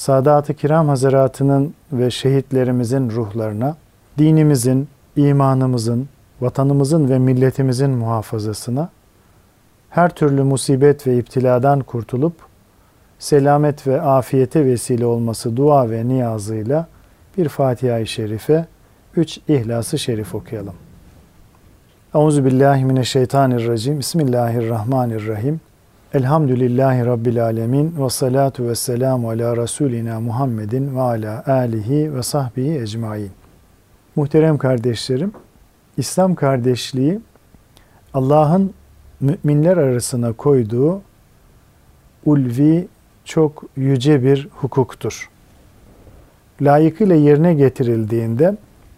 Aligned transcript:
Sadat-ı 0.00 0.54
Kiram 0.54 0.88
Hazaratı'nın 0.88 1.74
ve 1.92 2.10
şehitlerimizin 2.10 3.10
ruhlarına, 3.10 3.76
dinimizin, 4.18 4.88
imanımızın, 5.16 6.08
vatanımızın 6.40 7.08
ve 7.08 7.18
milletimizin 7.18 7.90
muhafazasına, 7.90 8.88
her 9.90 10.10
türlü 10.10 10.42
musibet 10.42 11.06
ve 11.06 11.18
iptiladan 11.18 11.80
kurtulup, 11.80 12.32
selamet 13.18 13.86
ve 13.86 14.00
afiyete 14.00 14.64
vesile 14.64 15.06
olması 15.06 15.56
dua 15.56 15.90
ve 15.90 16.08
niyazıyla 16.08 16.86
bir 17.38 17.48
Fatiha-i 17.48 18.06
Şerife, 18.06 18.66
üç 19.16 19.38
İhlas-ı 19.48 19.98
Şerif 19.98 20.34
okuyalım. 20.34 20.74
Euzu 22.14 22.44
billahi 22.44 22.84
mineşşeytanirracim. 22.84 23.98
Bismillahirrahmanirrahim. 23.98 25.60
Elhamdülillahi 26.14 27.06
Rabbil 27.06 27.44
Alemin 27.44 27.94
ve 28.04 28.10
salatu 28.10 28.68
ve 28.68 28.74
selamu 28.74 29.30
ala 29.30 29.56
Resulina 29.56 30.20
Muhammedin 30.20 30.96
ve 30.96 31.00
ala 31.00 31.44
alihi 31.46 32.14
ve 32.14 32.22
sahbihi 32.22 32.78
ecmain. 32.78 33.30
Muhterem 34.16 34.58
kardeşlerim, 34.58 35.32
İslam 35.96 36.34
kardeşliği 36.34 37.20
Allah'ın 38.14 38.74
müminler 39.20 39.76
arasına 39.76 40.32
koyduğu 40.32 41.02
ulvi 42.24 42.88
çok 43.24 43.62
yüce 43.76 44.22
bir 44.22 44.48
hukuktur. 44.52 45.30
Layıkıyla 46.62 47.14
yerine 47.14 47.54
getirildiğinde 47.54 48.56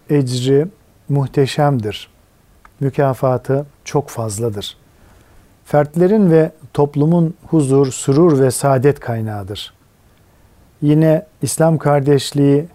ecri 0.09 0.67
muhteşemdir. 1.09 2.09
Mükafatı 2.79 3.65
çok 3.85 4.09
fazladır. 4.09 4.82
Fertlerin 5.65 6.31
ve 6.31 6.51
toplumun 6.73 7.33
huzur, 7.47 7.91
surur 7.91 8.39
ve 8.39 8.51
saadet 8.51 8.99
kaynağıdır. 8.99 9.73
Yine 10.81 11.25
İslam 11.41 11.77
kardeşliği 11.77 12.65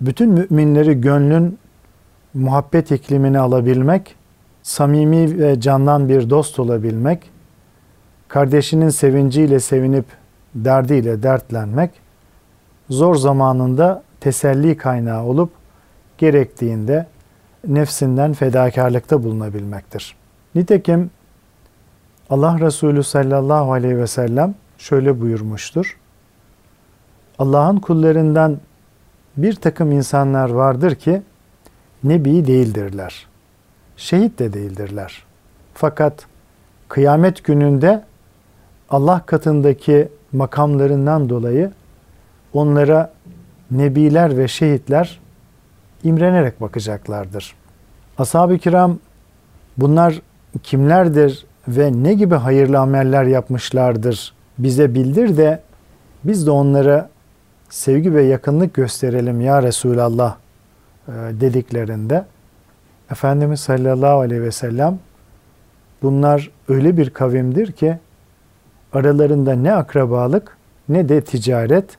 bütün 0.00 0.30
müminleri 0.30 1.00
gönlün 1.00 1.58
muhabbet 2.34 2.90
iklimini 2.90 3.38
alabilmek, 3.38 4.16
samimi 4.62 5.38
ve 5.38 5.60
candan 5.60 6.08
bir 6.08 6.30
dost 6.30 6.58
olabilmek, 6.58 7.30
kardeşinin 8.28 8.88
sevinciyle 8.88 9.60
sevinip 9.60 10.04
derdiyle 10.54 11.22
dertlenmek, 11.22 11.90
zor 12.90 13.14
zamanında 13.14 14.02
teselli 14.20 14.76
kaynağı 14.76 15.22
olup 15.22 15.50
gerektiğinde 16.18 17.06
nefsinden 17.66 18.32
fedakarlıkta 18.32 19.22
bulunabilmektir. 19.22 20.16
Nitekim 20.54 21.10
Allah 22.34 22.60
Resulü 22.60 23.02
sallallahu 23.02 23.72
aleyhi 23.72 23.98
ve 23.98 24.06
sellem 24.06 24.54
şöyle 24.78 25.20
buyurmuştur. 25.20 25.98
Allah'ın 27.38 27.76
kullarından 27.76 28.58
bir 29.36 29.54
takım 29.54 29.92
insanlar 29.92 30.50
vardır 30.50 30.94
ki 30.94 31.22
nebi 32.04 32.46
değildirler. 32.46 33.26
Şehit 33.96 34.38
de 34.38 34.52
değildirler. 34.52 35.24
Fakat 35.74 36.26
kıyamet 36.88 37.44
gününde 37.44 38.04
Allah 38.90 39.22
katındaki 39.26 40.08
makamlarından 40.32 41.28
dolayı 41.28 41.72
onlara 42.52 43.12
nebiler 43.70 44.38
ve 44.38 44.48
şehitler 44.48 45.20
imrenerek 46.04 46.60
bakacaklardır. 46.60 47.54
Ashab-ı 48.18 48.58
kiram 48.58 48.98
bunlar 49.76 50.22
kimlerdir 50.62 51.46
ve 51.68 51.92
ne 52.02 52.14
gibi 52.14 52.34
hayırlı 52.34 52.78
ameller 52.78 53.24
yapmışlardır 53.24 54.34
bize 54.58 54.94
bildir 54.94 55.36
de 55.36 55.60
biz 56.24 56.46
de 56.46 56.50
onlara 56.50 57.10
sevgi 57.68 58.14
ve 58.14 58.22
yakınlık 58.22 58.74
gösterelim 58.74 59.40
ya 59.40 59.62
Resulallah 59.62 60.36
e, 61.08 61.12
dediklerinde 61.12 62.24
Efendimiz 63.10 63.60
sallallahu 63.60 64.20
aleyhi 64.20 64.42
ve 64.42 64.50
sellem 64.50 64.98
bunlar 66.02 66.50
öyle 66.68 66.96
bir 66.96 67.10
kavimdir 67.10 67.72
ki 67.72 67.98
aralarında 68.92 69.52
ne 69.52 69.72
akrabalık 69.72 70.56
ne 70.88 71.08
de 71.08 71.20
ticaret 71.20 71.96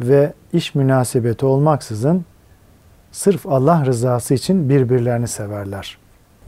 ve 0.00 0.32
iş 0.52 0.74
münasebeti 0.74 1.46
olmaksızın 1.46 2.24
sırf 3.12 3.46
Allah 3.46 3.86
rızası 3.86 4.34
için 4.34 4.68
birbirlerini 4.68 5.28
severler. 5.28 5.98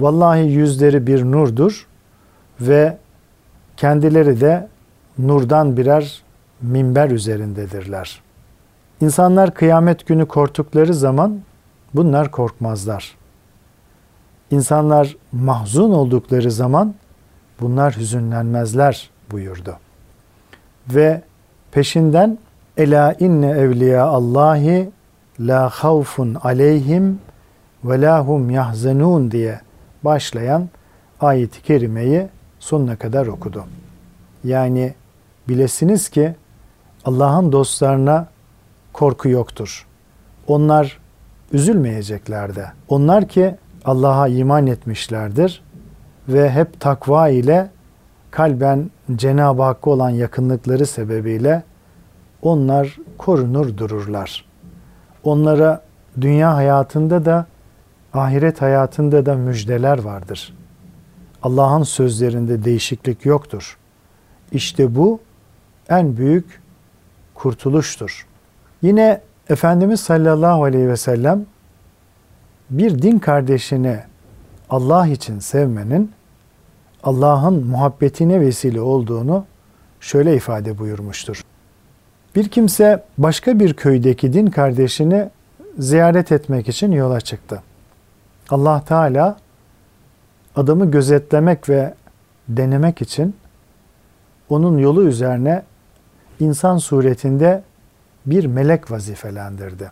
Vallahi 0.01 0.41
yüzleri 0.41 1.07
bir 1.07 1.25
nurdur 1.25 1.87
ve 2.61 2.97
kendileri 3.77 4.41
de 4.41 4.69
nurdan 5.19 5.77
birer 5.77 6.23
minber 6.63 7.11
üzerindedirler. 7.11 8.23
İnsanlar 9.01 9.55
kıyamet 9.55 10.07
günü 10.07 10.27
korktukları 10.27 10.95
zaman 10.95 11.41
bunlar 11.95 12.31
korkmazlar. 12.31 13.17
İnsanlar 14.51 15.17
mahzun 15.33 15.93
oldukları 15.93 16.51
zaman 16.51 16.95
bunlar 17.61 17.97
hüzünlenmezler 17.97 19.11
buyurdu. 19.31 19.77
Ve 20.89 21.23
peşinden 21.73 22.39
Ela 22.77 23.15
inne 23.19 23.51
evliya 23.51 24.07
Allahi 24.07 24.91
la 25.41 25.69
havfun 25.69 26.35
aleyhim 26.35 27.21
ve 27.85 28.01
la 28.01 28.21
hum 28.21 28.51
yahzenun 28.51 29.31
diye 29.31 29.61
başlayan 30.03 30.69
ayet-i 31.21 31.63
kerimeyi 31.63 32.29
sonuna 32.67 32.97
kadar 32.97 33.27
okudu. 33.27 33.65
Yani 34.45 34.95
bilesiniz 35.49 36.09
ki 36.09 36.35
Allah'ın 37.05 37.53
dostlarına 37.53 38.27
korku 38.93 39.29
yoktur. 39.29 39.87
Onlar 40.47 40.99
üzülmeyecekler 41.53 42.57
de. 42.57 42.67
Onlar 42.89 43.29
ki 43.29 43.55
Allah'a 43.85 44.29
iman 44.29 44.67
etmişlerdir 44.67 45.63
ve 46.29 46.51
hep 46.51 46.81
takva 46.81 47.29
ile 47.29 47.71
kalben 48.31 48.91
Cenab-ı 49.17 49.63
Hakk'a 49.63 49.91
olan 49.91 50.11
yakınlıkları 50.11 50.87
sebebiyle 50.87 51.63
onlar 52.43 52.97
korunur 53.19 53.77
dururlar. 53.77 54.45
Onlara 55.25 55.83
dünya 56.21 56.55
hayatında 56.55 57.25
da 57.25 57.47
ahiret 58.15 58.63
hayatında 58.63 59.27
da 59.27 59.35
müjdeler 59.35 59.99
vardır. 59.99 60.55
Allah'ın 61.47 61.83
sözlerinde 61.83 62.65
değişiklik 62.65 63.27
yoktur. 63.27 63.79
İşte 64.53 64.95
bu 64.95 65.21
en 65.89 66.17
büyük 66.17 66.61
kurtuluştur. 67.35 68.27
Yine 68.83 69.21
Efendimiz 69.49 70.01
sallallahu 70.01 70.65
aleyhi 70.65 70.89
ve 70.89 70.97
sellem 70.97 71.47
bir 72.71 73.03
din 73.03 73.19
kardeşini 73.19 73.99
Allah 74.71 75.07
için 75.07 75.39
sevmenin 75.39 76.13
Allah'ın 77.03 77.67
muhabbetine 77.67 78.41
vesile 78.41 78.81
olduğunu 78.81 79.45
şöyle 80.01 80.37
ifade 80.37 80.79
buyurmuştur. 80.79 81.43
Bir 82.37 82.49
kimse 82.49 83.05
başka 83.19 83.61
bir 83.61 83.75
köydeki 83.75 84.33
din 84.33 84.47
kardeşini 84.47 85.31
ziyaret 85.79 86.33
etmek 86.33 86.69
için 86.69 86.93
yola 86.93 87.21
çıktı. 87.21 87.63
Allah 88.51 88.85
Teala 88.85 89.37
adamı 90.57 90.91
gözetlemek 90.91 91.69
ve 91.69 91.95
denemek 92.49 93.03
için 93.03 93.37
onun 94.49 94.79
yolu 94.79 95.05
üzerine 95.05 95.63
insan 96.41 96.79
suretinde 96.79 97.63
bir 98.27 98.45
melek 98.45 98.91
vazifelendirdi. 98.91 99.91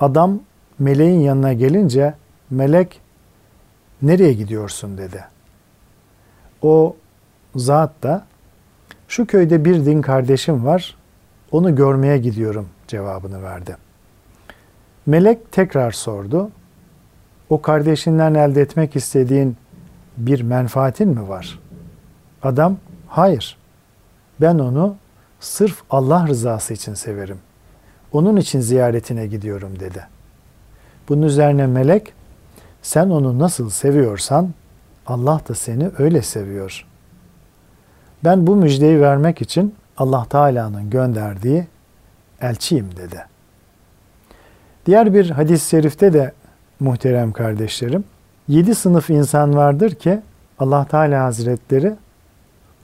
Adam 0.00 0.40
meleğin 0.78 1.20
yanına 1.20 1.52
gelince 1.52 2.14
melek 2.50 3.00
nereye 4.02 4.32
gidiyorsun 4.32 4.98
dedi. 4.98 5.24
O 6.62 6.96
zat 7.56 8.02
da 8.02 8.26
şu 9.08 9.26
köyde 9.26 9.64
bir 9.64 9.86
din 9.86 10.02
kardeşim 10.02 10.64
var 10.64 10.96
onu 11.50 11.76
görmeye 11.76 12.18
gidiyorum 12.18 12.68
cevabını 12.88 13.42
verdi. 13.42 13.76
Melek 15.06 15.52
tekrar 15.52 15.90
sordu 15.90 16.50
o 17.52 17.62
kardeşinden 17.62 18.34
elde 18.34 18.60
etmek 18.60 18.96
istediğin 18.96 19.56
bir 20.16 20.40
menfaatin 20.40 21.08
mi 21.08 21.28
var? 21.28 21.58
Adam, 22.42 22.76
hayır. 23.08 23.56
Ben 24.40 24.58
onu 24.58 24.96
sırf 25.40 25.82
Allah 25.90 26.28
rızası 26.28 26.74
için 26.74 26.94
severim. 26.94 27.38
Onun 28.12 28.36
için 28.36 28.60
ziyaretine 28.60 29.26
gidiyorum 29.26 29.80
dedi. 29.80 30.06
Bunun 31.08 31.22
üzerine 31.22 31.66
melek 31.66 32.12
sen 32.82 33.10
onu 33.10 33.38
nasıl 33.38 33.70
seviyorsan 33.70 34.50
Allah 35.06 35.40
da 35.48 35.54
seni 35.54 35.90
öyle 35.98 36.22
seviyor. 36.22 36.86
Ben 38.24 38.46
bu 38.46 38.56
müjdeyi 38.56 39.00
vermek 39.00 39.42
için 39.42 39.74
Allah 39.96 40.26
Teala'nın 40.30 40.90
gönderdiği 40.90 41.66
elçiyim 42.40 42.90
dedi. 42.96 43.26
Diğer 44.86 45.14
bir 45.14 45.30
hadis-i 45.30 45.68
şerifte 45.68 46.12
de 46.12 46.32
muhterem 46.81 47.31
kardeşlerim, 47.31 48.03
yedi 48.47 48.75
sınıf 48.75 49.09
insan 49.09 49.55
vardır 49.55 49.95
ki 49.95 50.21
Allah 50.59 50.85
Teala 50.85 51.23
Hazretleri 51.23 51.93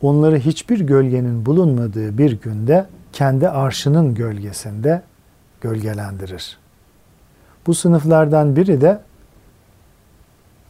onları 0.01 0.37
hiçbir 0.37 0.79
gölgenin 0.79 1.45
bulunmadığı 1.45 2.17
bir 2.17 2.31
günde 2.31 2.85
kendi 3.13 3.49
arşının 3.49 4.15
gölgesinde 4.15 5.01
gölgelendirir. 5.61 6.57
Bu 7.67 7.73
sınıflardan 7.73 8.55
biri 8.55 8.81
de 8.81 8.99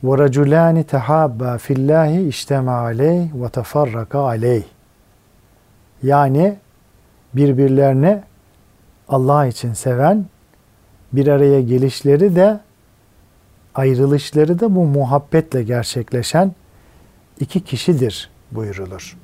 وَرَجُلَانِ 0.03 0.83
تَحَابَّا 0.83 1.57
فِي 1.57 1.73
اللّٰهِ 1.79 2.11
اِجْتَمَا 2.31 2.75
عَلَيْهِ 2.87 3.31
وَتَفَرَّقَ 3.31 4.13
عَلَيْهِ 4.13 4.63
Yani 6.03 6.57
birbirlerine 7.33 8.23
Allah 9.07 9.45
için 9.45 9.73
seven, 9.73 10.25
bir 11.13 11.27
araya 11.27 11.61
gelişleri 11.61 12.35
de 12.35 12.59
ayrılışları 13.78 14.60
da 14.60 14.74
bu 14.74 14.84
muhabbetle 14.84 15.62
gerçekleşen 15.62 16.54
iki 17.40 17.60
kişidir 17.60 18.30
buyurulur. 18.52 19.16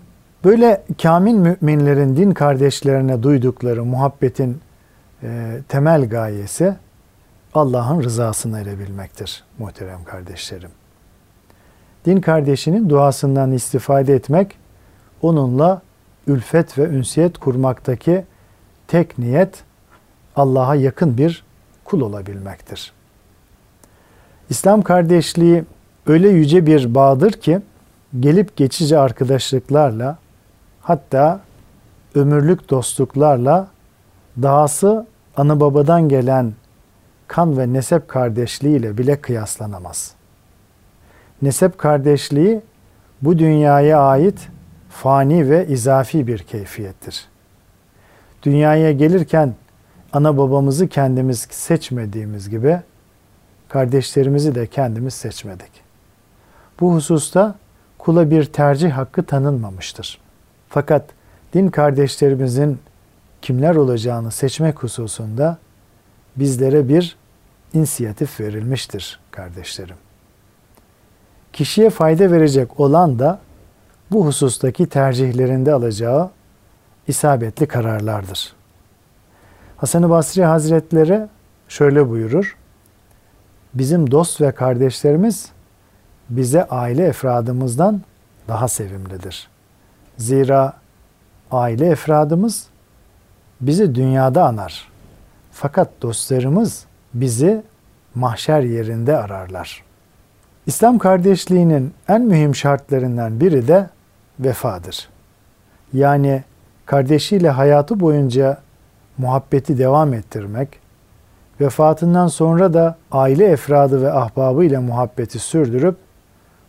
Böyle 0.45 0.83
kamil 1.03 1.35
müminlerin 1.35 2.17
din 2.17 2.31
kardeşlerine 2.31 3.23
duydukları 3.23 3.85
muhabbetin 3.85 4.61
e, 5.23 5.59
temel 5.69 6.09
gayesi 6.09 6.77
Allah'ın 7.55 8.03
rızasına 8.03 8.61
erebilmektir 8.61 9.45
muhterem 9.59 10.05
kardeşlerim. 10.05 10.71
Din 12.07 12.21
kardeşinin 12.21 12.89
duasından 12.89 13.53
istifade 13.53 14.15
etmek, 14.15 14.59
onunla 15.23 15.83
ülfet 16.27 16.79
ve 16.79 16.83
ünsiyet 16.83 17.39
kurmaktaki 17.39 18.25
tek 18.89 19.19
niyet 19.19 19.65
Allah'a 20.37 20.75
yakın 20.75 21.19
bir 21.19 21.45
kul 21.85 22.01
olabilmektir. 22.01 22.93
İslam 24.51 24.83
kardeşliği 24.83 25.65
öyle 26.07 26.29
yüce 26.29 26.67
bir 26.67 26.95
bağdır 26.95 27.33
ki 27.33 27.61
gelip 28.21 28.57
geçici 28.57 28.99
arkadaşlıklarla 28.99 30.19
hatta 30.81 31.41
ömürlük 32.15 32.71
dostluklarla 32.71 33.69
dahası 34.43 35.07
anı 35.37 35.61
babadan 35.61 36.09
gelen 36.09 36.53
kan 37.29 37.59
ve 37.59 37.73
nesep 37.73 38.09
kardeşliğiyle 38.09 38.99
bile 38.99 39.21
kıyaslanamaz. 39.21 40.15
Nesep 41.43 41.79
kardeşliği 41.79 42.61
bu 43.23 43.39
dünyaya 43.39 44.01
ait 44.01 44.49
fani 44.91 45.51
ve 45.51 45.67
izafi 45.67 46.27
bir 46.27 46.39
keyfiyettir. 46.39 47.27
Dünyaya 48.43 48.93
gelirken 48.93 49.55
ana 50.13 50.37
babamızı 50.37 50.89
kendimiz 50.89 51.41
seçmediğimiz 51.51 52.51
gibi 52.51 52.81
kardeşlerimizi 53.75 54.55
de 54.55 54.67
kendimiz 54.67 55.15
seçmedik. 55.15 55.71
Bu 56.81 56.95
hususta 56.95 57.55
kula 57.99 58.31
bir 58.31 58.45
tercih 58.45 58.91
hakkı 58.91 59.23
tanınmamıştır. 59.23 60.19
Fakat 60.69 61.05
din 61.55 61.69
kardeşlerimizin 61.69 62.79
kimler 63.43 63.75
olacağını 63.77 64.31
seçmek 64.31 64.83
hususunda 64.83 65.59
bizlere 66.37 66.89
bir 66.89 67.17
inisiyatif 67.73 68.41
verilmiştir 68.41 69.21
kardeşlerim. 69.31 69.97
Kişiye 71.53 71.91
fayda 71.91 72.31
verecek 72.31 72.81
olan 72.81 73.19
da 73.19 73.41
bu 74.11 74.27
husustaki 74.27 74.87
tercihlerinde 74.87 75.73
alacağı 75.73 76.31
isabetli 77.09 77.67
kararlardır. 77.67 78.53
Hasan-ı 79.77 80.11
Basri 80.11 80.45
Hazretleri 80.45 81.27
şöyle 81.69 82.09
buyurur. 82.09 82.57
Bizim 83.75 84.11
dost 84.11 84.41
ve 84.41 84.53
kardeşlerimiz 84.53 85.49
bize 86.31 86.65
aile 86.65 87.07
efradımızdan 87.07 88.03
daha 88.49 88.69
sevimlidir. 88.69 89.49
Zira 90.19 90.73
aile 91.51 91.87
efradımız 91.87 92.67
bizi 93.61 93.95
dünyada 93.95 94.47
anar. 94.47 94.89
Fakat 95.53 95.89
dostlarımız 96.03 96.85
bizi 97.15 97.63
mahşer 98.15 98.61
yerinde 98.63 99.17
ararlar. 99.17 99.85
İslam 100.67 100.99
kardeşliğinin 100.99 101.95
en 102.09 102.23
mühim 102.23 102.55
şartlarından 102.55 103.41
biri 103.41 103.69
de 103.69 103.89
vefadır. 104.41 105.09
Yani 105.93 106.45
kardeşiyle 106.87 107.51
hayatı 107.51 108.01
boyunca 108.01 108.59
muhabbeti 109.19 109.79
devam 109.79 110.15
ettirmek, 110.15 110.69
vefatından 111.61 112.27
sonra 112.27 112.75
da 112.75 112.97
aile 113.13 113.45
efradı 113.45 114.03
ve 114.03 114.13
ahbabı 114.13 114.65
ile 114.65 114.79
muhabbeti 114.79 115.39
sürdürüp 115.39 115.97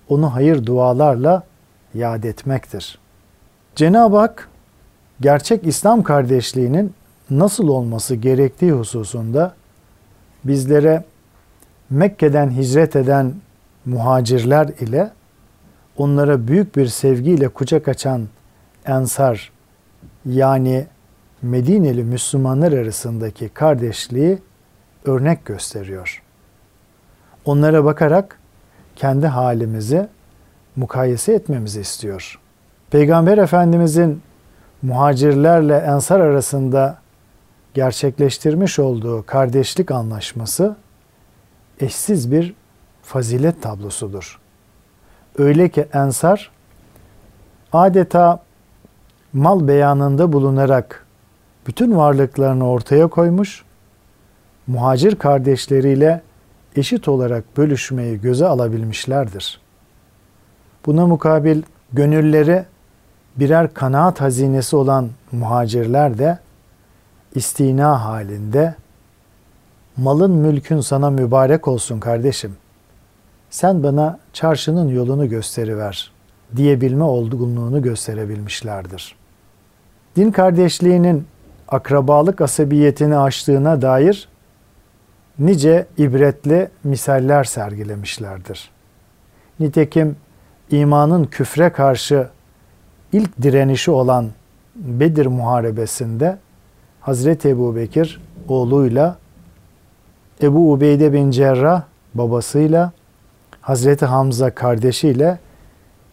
onu 0.10 0.34
hayır 0.36 0.66
dualarla 0.66 1.44
yad 1.94 2.24
etmektir. 2.24 3.00
Cenab-ı 3.76 4.18
Hak 4.18 4.50
gerçek 5.22 5.68
İslam 5.68 6.04
kardeşliğinin 6.04 6.94
nasıl 7.30 7.68
olması 7.68 8.16
gerektiği 8.16 8.72
hususunda 8.72 9.54
bizlere 10.44 11.04
Mekke'den 11.90 12.50
hicret 12.50 12.96
eden 12.96 13.34
muhacirler 13.86 14.68
ile 14.68 15.12
onlara 15.98 16.48
büyük 16.48 16.76
bir 16.76 16.88
sevgiyle 16.88 17.48
kucak 17.48 17.88
açan 17.88 18.28
ensar 18.86 19.52
yani 20.26 20.86
Medineli 21.42 22.04
Müslümanlar 22.04 22.72
arasındaki 22.72 23.50
kardeşliği 23.50 24.40
örnek 25.06 25.46
gösteriyor. 25.46 26.22
Onlara 27.46 27.86
bakarak 27.86 28.40
kendi 28.96 29.28
halimizi 29.28 30.08
mukayese 30.76 31.34
etmemizi 31.34 31.82
istiyor. 31.82 32.40
Peygamber 32.92 33.38
Efendimizin 33.38 34.22
muhacirlerle 34.82 35.78
ensar 35.78 36.20
arasında 36.20 36.98
gerçekleştirmiş 37.74 38.80
olduğu 38.80 39.26
kardeşlik 39.26 39.92
anlaşması 39.92 40.76
eşsiz 41.80 42.32
bir 42.32 42.54
fazilet 43.04 43.62
tablosudur. 43.62 44.40
Öyle 45.38 45.70
ki 45.70 45.88
ensar 45.94 46.52
adeta 47.74 48.40
mal 49.34 49.68
beyanında 49.68 50.34
bulunarak 50.34 51.06
bütün 51.68 51.98
varlıklarını 51.98 52.70
ortaya 52.70 53.08
koymuş, 53.08 53.64
muhacir 54.68 55.16
kardeşleriyle 55.16 56.22
eşit 56.76 57.08
olarak 57.08 57.58
bölüşmeyi 57.58 58.22
göze 58.22 58.46
alabilmişlerdir. 58.46 59.60
Buna 60.86 61.08
mukabil 61.08 61.62
gönülleri 61.94 62.66
birer 63.36 63.74
kanaat 63.74 64.22
hazinesi 64.22 64.76
olan 64.76 65.10
muhacirler 65.32 66.18
de 66.18 66.40
istina 67.36 68.06
halinde 68.06 68.76
malın 69.98 70.32
mülkün 70.32 70.80
sana 70.80 71.10
mübarek 71.10 71.68
olsun 71.68 72.00
kardeşim. 72.00 72.56
Sen 73.50 73.84
bana 73.84 74.20
çarşının 74.34 74.88
yolunu 74.88 75.30
gösteriver 75.30 76.12
diyebilme 76.56 77.04
olgunluğunu 77.04 77.82
gösterebilmişlerdir. 77.82 79.16
Din 80.16 80.32
kardeşliğinin 80.32 81.28
akrabalık 81.68 82.42
asabiyetini 82.42 83.18
aştığına 83.18 83.82
dair 83.82 84.28
nice 85.40 85.86
ibretli 85.98 86.70
misaller 86.84 87.44
sergilemişlerdir. 87.44 88.70
Nitekim 89.60 90.16
imanın 90.72 91.24
küfre 91.24 91.70
karşı 91.70 92.28
ilk 93.14 93.42
direnişi 93.42 93.92
olan 93.92 94.30
Bedir 94.76 95.26
Muharebesi'nde 95.26 96.38
Hazreti 97.02 97.50
Ebu 97.50 97.76
Bekir 97.76 98.22
oğluyla 98.48 99.18
Ebu 100.42 100.74
Ubeyde 100.74 101.14
bin 101.14 101.32
Cerrah 101.32 101.84
babasıyla 102.14 102.92
Hazreti 103.62 104.06
Hamza 104.06 104.56
kardeşiyle 104.56 105.40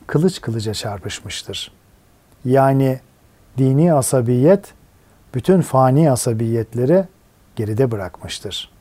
kılıç 0.07 0.41
kılıca 0.41 0.75
çarpışmıştır. 0.75 1.73
Yani 2.45 3.01
dini 3.59 3.95
asabiyet 3.95 4.75
bütün 5.35 5.61
fani 5.61 6.11
asabiyetleri 6.11 7.05
geride 7.57 7.91
bırakmıştır. 7.91 8.72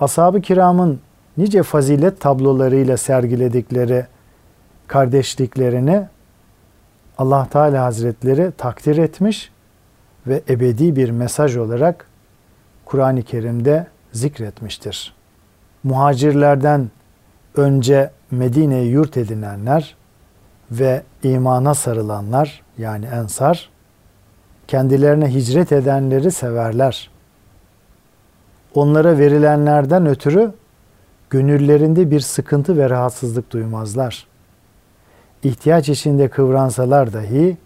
Ashab-ı 0.00 0.40
kiramın 0.40 1.00
nice 1.36 1.62
fazilet 1.62 2.20
tablolarıyla 2.20 2.96
sergiledikleri 2.96 4.06
kardeşliklerini 4.86 6.06
Allah 7.18 7.48
Teala 7.50 7.84
Hazretleri 7.84 8.52
takdir 8.58 8.96
etmiş 8.96 9.50
ve 10.26 10.42
ebedi 10.48 10.96
bir 10.96 11.10
mesaj 11.10 11.56
olarak 11.56 12.06
Kur'an-ı 12.84 13.22
Kerim'de 13.22 13.86
zikretmiştir. 14.12 15.14
Muhacirlerden 15.84 16.90
önce 17.56 18.10
Medine'yi 18.30 18.90
yurt 18.90 19.16
edinenler 19.16 19.96
ve 20.70 21.02
imana 21.22 21.74
sarılanlar 21.74 22.62
yani 22.78 23.06
ensar 23.06 23.70
kendilerine 24.68 25.34
hicret 25.34 25.72
edenleri 25.72 26.30
severler. 26.30 27.10
Onlara 28.74 29.18
verilenlerden 29.18 30.06
ötürü 30.06 30.52
gönüllerinde 31.30 32.10
bir 32.10 32.20
sıkıntı 32.20 32.76
ve 32.76 32.90
rahatsızlık 32.90 33.50
duymazlar. 33.50 34.26
İhtiyaç 35.42 35.88
içinde 35.88 36.28
kıvransalar 36.28 37.12
dahi 37.12 37.56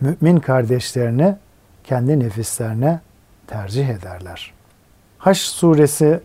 mümin 0.00 0.40
kardeşlerini 0.40 1.36
kendi 1.84 2.20
nefislerine 2.20 3.00
tercih 3.46 3.88
ederler. 3.88 4.52
Haş 5.18 5.40
suresi 5.40 6.20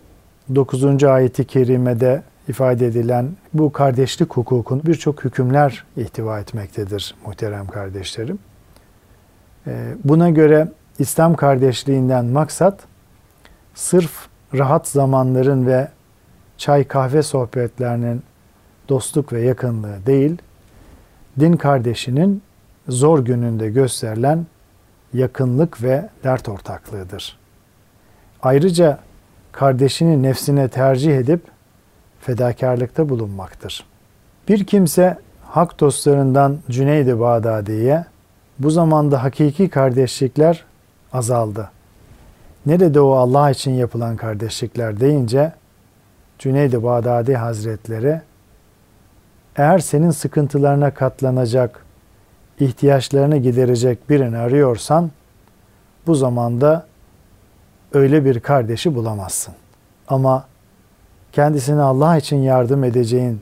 9. 0.55 1.03
ayeti 1.03 1.45
kerimede 1.45 2.23
ifade 2.47 2.87
edilen 2.87 3.29
bu 3.53 3.71
kardeşlik 3.71 4.33
hukukun 4.33 4.81
birçok 4.85 5.23
hükümler 5.23 5.83
ihtiva 5.97 6.39
etmektedir 6.39 7.15
muhterem 7.25 7.67
kardeşlerim. 7.67 8.39
Ee, 9.67 9.93
buna 10.03 10.29
göre 10.29 10.67
İslam 10.99 11.35
kardeşliğinden 11.35 12.25
maksat 12.25 12.79
sırf 13.75 14.27
rahat 14.53 14.87
zamanların 14.87 15.65
ve 15.65 15.87
çay 16.57 16.83
kahve 16.83 17.23
sohbetlerinin 17.23 18.23
dostluk 18.89 19.33
ve 19.33 19.41
yakınlığı 19.41 20.05
değil, 20.05 20.37
din 21.39 21.53
kardeşinin 21.53 22.41
zor 22.87 23.25
gününde 23.25 23.69
gösterilen 23.69 24.45
yakınlık 25.13 25.83
ve 25.83 26.09
dert 26.23 26.49
ortaklığıdır. 26.49 27.37
Ayrıca 28.41 28.99
kardeşini 29.51 30.23
nefsine 30.23 30.67
tercih 30.67 31.17
edip 31.17 31.41
fedakarlıkta 32.21 33.09
bulunmaktır. 33.09 33.85
Bir 34.49 34.65
kimse 34.65 35.17
hak 35.43 35.79
dostlarından 35.79 36.57
Cüneyd-i 36.69 37.19
Bağdadi'ye 37.19 38.05
bu 38.59 38.69
zamanda 38.69 39.23
hakiki 39.23 39.69
kardeşlikler 39.69 40.65
azaldı. 41.13 41.69
Nerede 42.65 43.01
o 43.01 43.11
Allah 43.11 43.51
için 43.51 43.71
yapılan 43.71 44.17
kardeşlikler 44.17 44.99
deyince 44.99 45.53
Cüneyd-i 46.39 46.83
Bağdadi 46.83 47.35
Hazretleri 47.35 48.21
eğer 49.55 49.79
senin 49.79 50.11
sıkıntılarına 50.11 50.93
katlanacak, 50.93 51.85
ihtiyaçlarını 52.59 53.37
giderecek 53.37 54.09
birini 54.09 54.37
arıyorsan 54.37 55.11
bu 56.07 56.15
zamanda 56.15 56.85
öyle 57.93 58.25
bir 58.25 58.39
kardeşi 58.39 58.95
bulamazsın. 58.95 59.53
Ama 60.07 60.45
kendisine 61.31 61.81
Allah 61.81 62.17
için 62.17 62.37
yardım 62.37 62.83
edeceğin, 62.83 63.41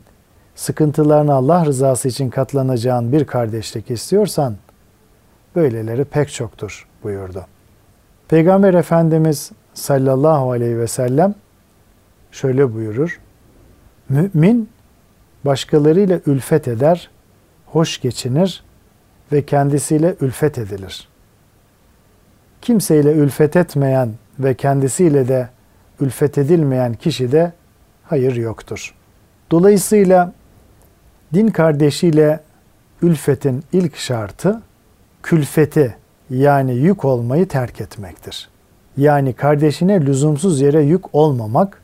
sıkıntılarına 0.55 1.33
Allah 1.33 1.65
rızası 1.65 2.07
için 2.07 2.29
katlanacağın 2.29 3.11
bir 3.11 3.25
kardeşlik 3.25 3.91
istiyorsan 3.91 4.55
böyleleri 5.55 6.05
pek 6.05 6.31
çoktur 6.33 6.87
buyurdu. 7.03 7.45
Peygamber 8.33 8.73
Efendimiz 8.73 9.51
sallallahu 9.73 10.51
aleyhi 10.51 10.77
ve 10.77 10.87
sellem 10.87 11.35
şöyle 12.31 12.73
buyurur. 12.73 13.19
Mümin 14.09 14.69
başkalarıyla 15.45 16.19
ülfet 16.25 16.67
eder, 16.67 17.09
hoş 17.65 18.01
geçinir 18.01 18.63
ve 19.31 19.45
kendisiyle 19.45 20.15
ülfet 20.21 20.57
edilir. 20.57 21.07
Kimseyle 22.61 23.11
ülfet 23.11 23.55
etmeyen 23.55 24.09
ve 24.39 24.53
kendisiyle 24.53 25.27
de 25.27 25.49
ülfet 25.99 26.37
edilmeyen 26.37 26.93
kişi 26.93 27.31
de 27.31 27.53
hayır 28.03 28.35
yoktur. 28.35 28.95
Dolayısıyla 29.51 30.33
din 31.33 31.47
kardeşiyle 31.47 32.39
ülfetin 33.01 33.63
ilk 33.73 33.97
şartı 33.97 34.61
külfeti 35.23 36.02
yani 36.33 36.73
yük 36.73 37.05
olmayı 37.05 37.47
terk 37.47 37.81
etmektir. 37.81 38.49
Yani 38.97 39.33
kardeşine 39.33 40.01
lüzumsuz 40.05 40.61
yere 40.61 40.81
yük 40.81 41.15
olmamak, 41.15 41.81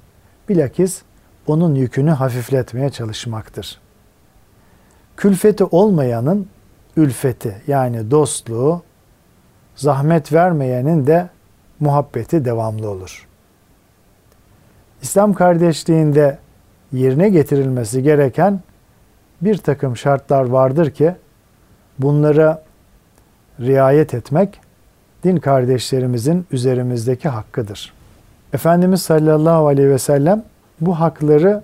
bilakis 0.50 1.02
onun 1.48 1.76
yükünü 1.76 2.12
hafifletmeye 2.12 2.90
çalışmaktır. 2.90 3.80
Külfeti 5.18 5.64
olmayanın 5.64 6.48
ülfeti 6.98 7.62
yani 7.68 8.12
dostluğu, 8.12 8.84
zahmet 9.76 10.34
vermeyenin 10.34 11.08
de 11.08 11.30
muhabbeti 11.80 12.46
devamlı 12.46 12.90
olur. 12.90 13.28
İslam 15.02 15.34
kardeşliğinde 15.34 16.38
yerine 16.92 17.30
getirilmesi 17.30 18.04
gereken 18.04 18.60
bir 19.42 19.58
takım 19.58 19.98
şartlar 19.98 20.44
vardır 20.44 20.92
ki 20.92 21.16
bunlara 22.00 22.69
riayet 23.60 24.14
etmek 24.14 24.60
din 25.24 25.38
kardeşlerimizin 25.38 26.48
üzerimizdeki 26.52 27.30
hakkıdır. 27.30 27.94
Efendimiz 28.54 29.02
sallallahu 29.02 29.68
aleyhi 29.68 29.90
ve 29.90 30.00
sellem 30.00 30.44
bu 30.82 31.00
hakları 31.00 31.62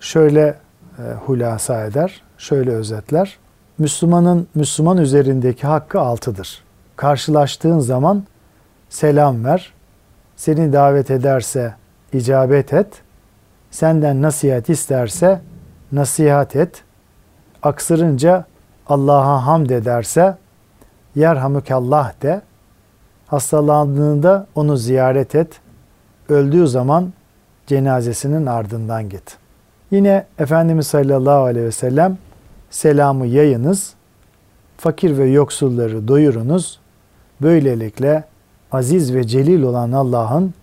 şöyle 0.00 0.54
e, 0.98 1.02
hulasa 1.26 1.84
eder, 1.84 2.22
şöyle 2.38 2.70
özetler. 2.70 3.38
Müslümanın 3.78 4.48
Müslüman 4.54 4.98
üzerindeki 4.98 5.66
hakkı 5.66 6.00
altıdır. 6.00 6.64
Karşılaştığın 6.96 7.78
zaman 7.78 8.24
selam 8.88 9.44
ver. 9.44 9.72
Seni 10.36 10.72
davet 10.72 11.10
ederse 11.10 11.74
icabet 12.12 12.72
et. 12.72 12.86
Senden 13.70 14.22
nasihat 14.22 14.68
isterse 14.70 15.40
nasihat 15.92 16.56
et. 16.56 16.82
Aksırınca 17.62 18.44
Allah'a 18.86 19.46
hamd 19.46 19.70
ederse 19.70 20.36
yerhamükallah 21.16 22.22
de. 22.22 22.42
Hastalandığında 23.26 24.46
onu 24.54 24.76
ziyaret 24.76 25.34
et. 25.34 25.60
Öldüğü 26.28 26.68
zaman 26.68 27.12
cenazesinin 27.66 28.46
ardından 28.46 29.08
git. 29.08 29.36
Yine 29.90 30.26
Efendimiz 30.38 30.86
sallallahu 30.86 31.42
aleyhi 31.44 31.66
ve 31.66 31.72
sellem 31.72 32.18
selamı 32.70 33.26
yayınız, 33.26 33.94
fakir 34.76 35.18
ve 35.18 35.26
yoksulları 35.26 36.08
doyurunuz. 36.08 36.80
Böylelikle 37.42 38.24
aziz 38.72 39.14
ve 39.14 39.26
celil 39.26 39.62
olan 39.62 39.92
Allah'ın 39.92 40.54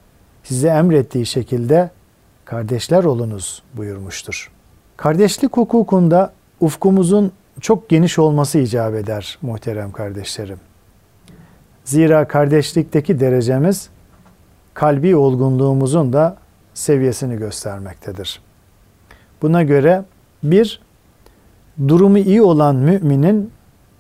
size 0.44 0.68
emrettiği 0.68 1.26
şekilde 1.26 1.90
kardeşler 2.46 3.04
olunuz 3.04 3.64
buyurmuştur. 3.74 4.52
Kardeşlik 4.98 5.58
hukukunda 5.58 6.34
ufkumuzun 6.60 7.32
çok 7.60 7.90
geniş 7.90 8.20
olması 8.20 8.60
icap 8.60 8.96
eder 8.96 9.38
muhterem 9.42 9.92
kardeşlerim. 9.92 10.60
Zira 11.84 12.28
kardeşlikteki 12.28 13.20
derecemiz 13.20 13.90
kalbi 14.74 15.16
olgunluğumuzun 15.16 16.14
da 16.14 16.38
seviyesini 16.74 17.38
göstermektedir. 17.38 18.42
Buna 19.42 19.64
göre 19.64 20.04
bir, 20.44 20.82
durumu 21.88 22.18
iyi 22.18 22.42
olan 22.42 22.76
müminin 22.76 23.52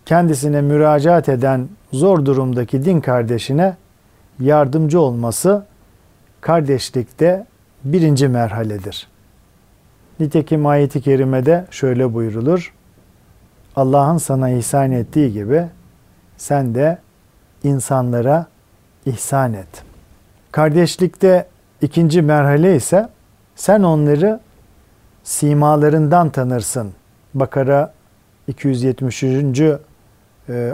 kendisine 0.05 0.61
müracaat 0.61 1.29
eden 1.29 1.69
zor 1.91 2.25
durumdaki 2.25 2.85
din 2.85 3.01
kardeşine 3.01 3.75
yardımcı 4.39 5.01
olması 5.01 5.65
kardeşlikte 6.41 7.45
birinci 7.83 8.27
merhaledir. 8.27 9.07
Nitekim 10.19 10.65
ayeti 10.65 11.01
kerimede 11.01 11.65
şöyle 11.71 12.13
buyrulur. 12.13 12.73
Allah'ın 13.75 14.17
sana 14.17 14.49
ihsan 14.49 14.91
ettiği 14.91 15.33
gibi 15.33 15.65
sen 16.37 16.75
de 16.75 16.97
insanlara 17.63 18.45
ihsan 19.05 19.53
et. 19.53 19.83
Kardeşlikte 20.51 21.47
ikinci 21.81 22.21
merhale 22.21 22.75
ise 22.75 23.09
sen 23.55 23.83
onları 23.83 24.39
simalarından 25.23 26.29
tanırsın. 26.29 26.93
Bakara 27.33 27.93
273. 28.47 29.61
E, 29.61 29.79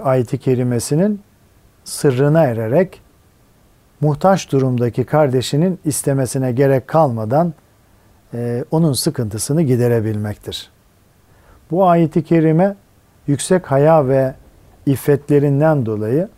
ayeti 0.04 0.38
kerimesinin 0.38 1.22
sırrına 1.84 2.44
ererek 2.44 3.02
muhtaç 4.02 4.52
durumdaki 4.52 5.04
kardeşinin 5.04 5.80
istemesine 5.86 6.52
gerek 6.52 6.88
kalmadan 6.88 7.54
e, 8.34 8.66
onun 8.72 8.94
sıkıntısını 8.94 9.62
giderebilmektir. 9.62 10.70
Bu 11.72 11.88
ayeti 11.88 12.24
kerime 12.24 12.76
yüksek 13.28 13.72
haya 13.72 14.08
ve 14.08 14.34
iffetlerinden 14.86 15.86
dolayı 15.86 16.30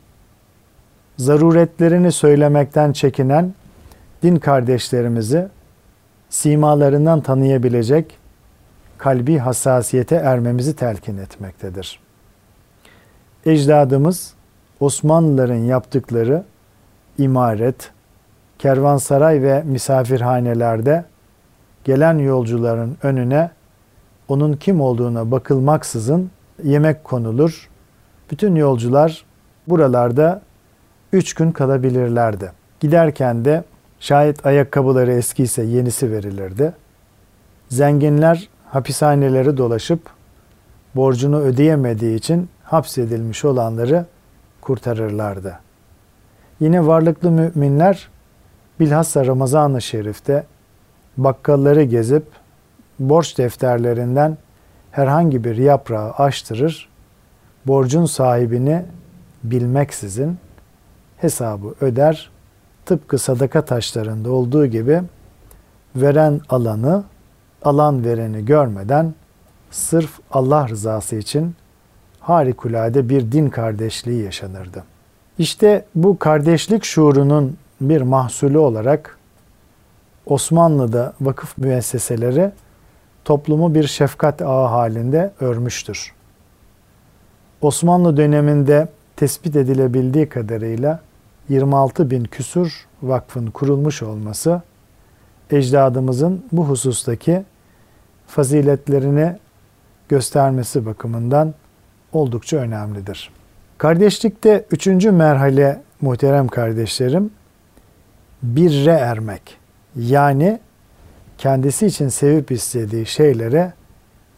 zaruretlerini 1.17 2.11
söylemekten 2.11 2.93
çekinen 2.93 3.53
din 4.23 4.35
kardeşlerimizi 4.35 5.47
simalarından 6.29 7.21
tanıyabilecek 7.21 8.17
kalbi 8.97 9.37
hassasiyete 9.37 10.15
ermemizi 10.15 10.75
telkin 10.75 11.17
etmektedir. 11.17 11.99
Ecdadımız 13.45 14.33
Osmanlıların 14.79 15.55
yaptıkları 15.55 16.43
imaret, 17.17 17.91
kervansaray 18.59 19.41
ve 19.41 19.63
misafirhanelerde 19.63 21.05
gelen 21.83 22.17
yolcuların 22.17 22.97
önüne 23.03 23.51
onun 24.27 24.53
kim 24.53 24.81
olduğuna 24.81 25.31
bakılmaksızın 25.31 26.31
yemek 26.63 27.03
konulur. 27.03 27.69
Bütün 28.31 28.55
yolcular 28.55 29.25
buralarda 29.67 30.41
üç 31.13 31.33
gün 31.33 31.51
kalabilirlerdi. 31.51 32.51
Giderken 32.79 33.45
de 33.45 33.63
şayet 33.99 34.45
ayakkabıları 34.45 35.11
eskiyse 35.11 35.63
yenisi 35.63 36.11
verilirdi. 36.11 36.73
Zenginler 37.69 38.49
hapishaneleri 38.65 39.57
dolaşıp 39.57 40.01
borcunu 40.95 41.39
ödeyemediği 41.39 42.15
için 42.17 42.49
hapsedilmiş 42.63 43.45
olanları 43.45 44.05
kurtarırlardı. 44.61 45.59
Yine 46.59 46.87
varlıklı 46.87 47.31
müminler 47.31 48.09
bilhassa 48.79 49.25
Ramazan-ı 49.25 49.81
Şerif'te 49.81 50.43
bakkalları 51.17 51.83
gezip 51.83 52.23
borç 52.99 53.37
defterlerinden 53.37 54.37
herhangi 54.91 55.43
bir 55.43 55.57
yaprağı 55.57 56.11
açtırır, 56.11 56.89
borcun 57.65 58.05
sahibini 58.05 58.85
bilmeksizin 59.43 60.37
hesabı 61.17 61.73
öder, 61.81 62.29
tıpkı 62.85 63.17
sadaka 63.17 63.65
taşlarında 63.65 64.31
olduğu 64.31 64.65
gibi 64.65 65.01
veren 65.95 66.41
alanı, 66.49 67.03
alan 67.63 68.05
vereni 68.05 68.45
görmeden 68.45 69.13
sırf 69.71 70.19
Allah 70.31 70.67
rızası 70.67 71.15
için 71.15 71.55
harikulade 72.19 73.09
bir 73.09 73.31
din 73.31 73.49
kardeşliği 73.49 74.23
yaşanırdı. 74.23 74.83
İşte 75.37 75.85
bu 75.95 76.19
kardeşlik 76.19 76.83
şuurunun 76.83 77.57
bir 77.81 78.01
mahsulü 78.01 78.57
olarak 78.57 79.17
Osmanlı'da 80.25 81.13
vakıf 81.21 81.57
müesseseleri 81.57 82.51
toplumu 83.29 83.75
bir 83.75 83.87
şefkat 83.87 84.41
ağı 84.41 84.67
halinde 84.67 85.31
örmüştür. 85.39 86.13
Osmanlı 87.61 88.17
döneminde 88.17 88.87
tespit 89.15 89.55
edilebildiği 89.55 90.29
kadarıyla 90.29 90.99
26 91.49 92.11
bin 92.11 92.23
küsur 92.23 92.87
vakfın 93.01 93.47
kurulmuş 93.47 94.03
olması 94.03 94.61
ecdadımızın 95.51 96.45
bu 96.51 96.65
husustaki 96.65 97.43
faziletlerini 98.27 99.37
göstermesi 100.09 100.85
bakımından 100.85 101.53
oldukça 102.13 102.57
önemlidir. 102.57 103.31
Kardeşlikte 103.77 104.65
üçüncü 104.71 105.11
merhale 105.11 105.81
muhterem 106.01 106.47
kardeşlerim 106.47 107.31
birre 108.43 108.91
ermek. 108.91 109.57
Yani 109.95 110.59
kendisi 111.39 111.85
için 111.85 112.09
sevip 112.09 112.51
istediği 112.51 113.05
şeylere 113.05 113.73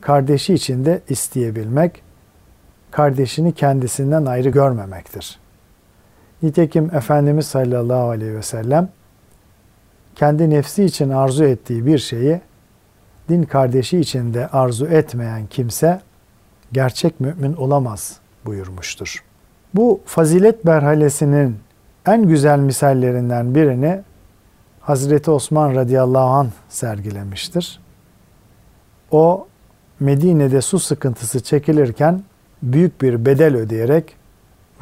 kardeşi 0.02 0.54
için 0.54 0.86
de 0.86 1.02
isteyebilmek, 1.10 2.04
kardeşini 2.92 3.54
kendisinden 3.54 4.26
ayrı 4.26 4.50
görmemektir. 4.50 5.40
Nitekim 6.44 6.96
Efendimiz 6.96 7.48
sallallahu 7.48 8.10
aleyhi 8.10 8.36
ve 8.36 8.42
sellem 8.42 8.90
kendi 10.16 10.50
nefsi 10.50 10.84
için 10.84 11.10
arzu 11.10 11.44
ettiği 11.44 11.86
bir 11.86 11.98
şeyi 11.98 12.42
din 13.30 13.44
kardeşi 13.44 14.00
için 14.00 14.34
de 14.34 14.48
arzu 14.48 14.88
etmeyen 14.88 15.48
kimse 15.48 16.02
gerçek 16.72 17.20
mümin 17.20 17.54
olamaz 17.54 18.20
buyurmuştur. 18.46 19.24
Bu 19.74 20.02
fazilet 20.06 20.66
berhalesinin 20.66 21.58
en 22.06 22.28
güzel 22.28 22.60
misallerinden 22.60 23.56
birini 23.56 24.02
Hazreti 24.92 25.32
Osman 25.32 25.76
radıyallahu 25.76 26.30
an 26.30 26.50
sergilemiştir. 26.70 27.80
O 29.12 29.48
Medine'de 30.00 30.62
su 30.62 30.80
sıkıntısı 30.80 31.44
çekilirken 31.44 32.24
büyük 32.62 33.02
bir 33.02 33.26
bedel 33.26 33.56
ödeyerek 33.56 34.16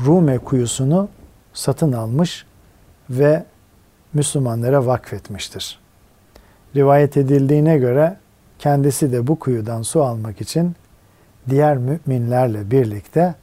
Rume 0.06 0.38
kuyusunu 0.38 1.10
satın 1.54 1.92
almış 1.94 2.46
ve 3.10 3.46
Müslümanlara 4.14 4.86
vakfetmiştir. 4.86 5.80
Rivayet 6.76 7.18
edildiğine 7.18 7.78
göre 7.78 8.18
kendisi 8.60 9.12
de 9.12 9.28
bu 9.28 9.40
kuyudan 9.40 9.82
su 9.82 10.04
almak 10.04 10.42
için 10.42 10.76
diğer 11.50 11.78
müminlerle 11.78 12.72
birlikte 12.72 13.36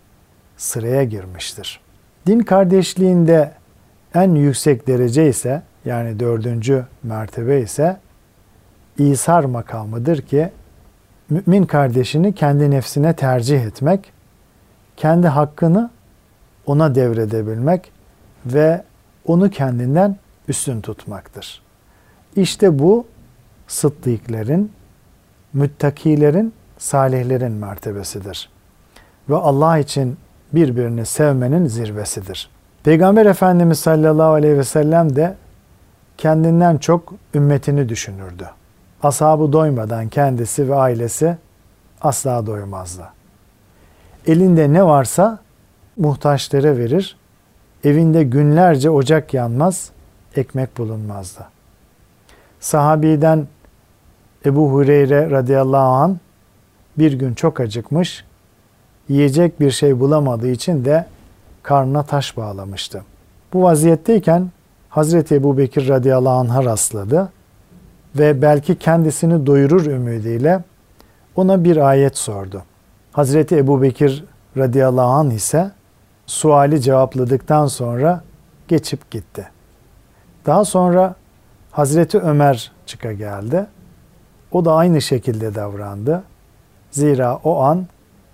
sıraya 0.57 1.05
girmiştir. 1.05 1.81
Din 2.27 2.41
kardeşliğinde 2.41 3.53
en 4.15 4.35
yüksek 4.35 4.87
derece 4.87 5.29
ise 5.29 5.63
yani 5.87 6.21
dördüncü 6.21 6.85
mertebe 7.03 7.61
ise 7.61 7.97
İsar 8.99 9.45
makamıdır 9.45 10.23
ki 10.23 10.51
mümin 11.31 11.65
kardeşini 11.65 12.35
kendi 12.35 12.71
nefsine 12.71 13.13
tercih 13.13 13.65
etmek, 13.65 14.13
kendi 14.97 15.29
hakkını 15.29 15.91
ona 16.67 16.95
devredebilmek 16.95 17.93
ve 18.47 18.83
onu 19.27 19.51
kendinden 19.51 20.17
üstün 20.49 20.81
tutmaktır. 20.81 21.63
İşte 22.37 22.79
bu 22.79 23.07
sıddıklerin, 23.67 24.73
müttakilerin, 25.53 26.53
salihlerin 26.79 27.53
mertebesidir. 27.53 28.49
Ve 29.29 29.37
Allah 29.37 29.79
için 29.79 30.17
birbirini 30.53 31.07
sevmenin 31.07 31.67
zirvesidir. 31.67 32.51
Peygamber 32.85 33.27
Efendimiz 33.27 33.79
sallallahu 33.79 34.33
aleyhi 34.33 34.59
ve 34.59 34.65
sellem 34.65 35.17
de 35.17 35.35
kendinden 36.19 36.79
çok 36.79 37.15
ümmetini 37.35 37.89
düşünürdü. 37.89 38.51
Ashabı 39.03 39.53
doymadan 39.53 40.09
kendisi 40.09 40.69
ve 40.69 40.75
ailesi 40.75 41.37
asla 42.01 42.47
doymazdı. 42.47 43.03
Elinde 44.27 44.73
ne 44.73 44.85
varsa 44.87 45.39
muhtaçlara 45.97 46.77
verir, 46.79 47.17
evinde 47.85 48.23
günlerce 48.23 48.91
ocak 48.91 49.35
yanmaz, 49.35 49.91
ekmek 50.37 50.79
bulunmazdı. 50.79 51.47
Sahabiden 52.61 53.47
Ebu 54.47 54.73
Hureyre 54.73 55.31
radıyallahu 55.31 55.95
an 55.95 56.19
bir 56.99 57.13
gün 57.13 57.35
çok 57.35 57.61
acıkmış, 57.61 58.25
yiyecek 59.09 59.61
bir 59.61 59.71
şey 59.71 60.01
bulamadığı 60.01 60.51
için 60.51 60.85
de 60.85 61.07
karnına 61.63 62.03
taş 62.03 62.37
bağlamıştı. 62.37 63.05
Bu 63.53 63.63
vaziyetteyken 63.63 64.51
Hazreti 64.97 65.35
Ebu 65.35 65.59
Bekir 65.59 65.89
radıyallahu 65.89 66.35
anh'a 66.35 66.65
rastladı 66.65 67.33
ve 68.19 68.43
belki 68.43 68.79
kendisini 68.79 69.47
doyurur 69.47 69.87
ümidiyle 69.87 70.65
ona 71.35 71.65
bir 71.65 71.77
ayet 71.77 72.19
sordu. 72.19 72.63
Hazreti 73.13 73.57
Ebu 73.57 73.83
Bekir 73.83 74.25
radıyallahu 74.57 75.07
anh 75.07 75.33
ise 75.33 75.71
suali 76.27 76.81
cevapladıktan 76.81 77.67
sonra 77.67 78.23
geçip 78.69 79.11
gitti. 79.11 79.49
Daha 80.47 80.65
sonra 80.65 81.15
Hazreti 81.71 82.19
Ömer 82.19 82.73
çıka 82.87 83.13
geldi. 83.13 83.67
O 84.53 84.65
da 84.65 84.75
aynı 84.75 85.01
şekilde 85.01 85.55
davrandı. 85.55 86.23
Zira 86.91 87.37
o 87.45 87.61
an 87.61 87.87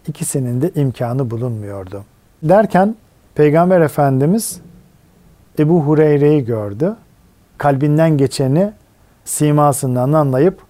ikisinin 0.09 0.63
de 0.63 0.71
imkanı 0.75 1.31
bulunmuyordu. 1.31 2.05
Derken 2.43 2.97
Peygamber 3.35 3.81
Efendimiz 3.81 4.61
Ebu 5.59 5.83
Hureyre'yi 5.83 6.45
gördü. 6.45 6.97
Kalbinden 7.59 8.17
geçeni 8.17 8.73
simasından 9.25 10.13
anlayıp 10.13 10.63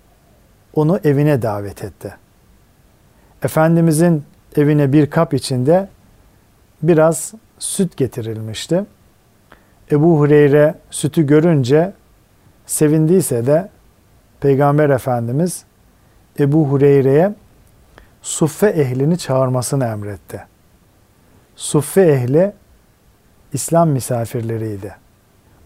onu 0.75 1.01
evine 1.05 1.43
davet 1.43 1.85
etti. 1.85 2.15
Efendimizin 3.43 4.25
evine 4.57 4.93
bir 4.93 5.11
kap 5.11 5.35
içinde 5.35 5.89
biraz 6.83 7.35
süt 7.59 7.97
getirilmişti. 7.97 8.85
Ebu 9.93 10.19
Hureyre 10.19 10.75
sütü 10.91 11.27
görünce 11.27 11.93
sevindiyse 12.67 13.47
de 13.47 13.69
Peygamber 14.41 14.91
Efendimiz 14.91 15.65
Ebu 16.39 16.69
Hureyre'ye 16.69 17.35
suffe 18.23 18.67
ehlini 18.67 19.19
çağırmasını 19.19 19.85
emretti. 19.85 20.45
Suffe 21.57 22.03
ehli 22.03 22.53
İslam 23.53 23.89
misafirleriydi. 23.89 24.95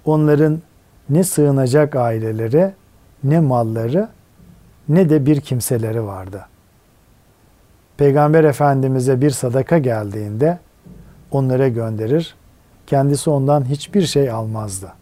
Onların 0.05 0.63
ne 1.11 1.25
sığınacak 1.25 1.97
aileleri, 1.97 2.73
ne 3.25 3.41
malları, 3.41 4.09
ne 4.89 5.11
de 5.11 5.27
bir 5.27 5.41
kimseleri 5.41 6.05
vardı. 6.05 6.47
Peygamber 7.97 8.45
Efendimiz'e 8.45 9.21
bir 9.21 9.31
sadaka 9.31 9.79
geldiğinde 9.79 10.59
onlara 11.31 11.69
gönderir, 11.69 12.35
kendisi 12.87 13.31
ondan 13.31 13.65
hiçbir 13.65 14.03
şey 14.03 14.31
almazdı. 14.31 14.93